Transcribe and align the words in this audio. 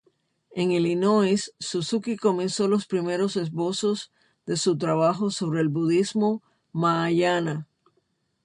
En 0.55 0.71
Illinois, 0.71 1.51
Suzuki 1.59 2.17
comenzó 2.17 2.67
los 2.67 2.87
primeros 2.87 3.35
esbozos 3.37 4.11
de 4.47 4.57
su 4.57 4.75
trabajo 4.75 5.29
sobre 5.29 5.61
el 5.61 5.69
Budismo 5.69 6.41
Mahāyāna. 6.73 7.67